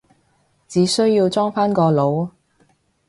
[0.67, 2.31] 只需要裝返個腦？